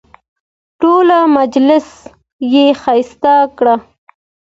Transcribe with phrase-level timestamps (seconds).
[0.81, 1.87] ټول مجلس
[2.53, 3.65] یې ښایسته کړ.